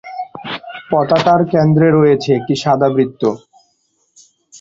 [0.91, 3.23] পতাকার কেন্দ্রে রয়েছে একটি সাদা বৃত্ত।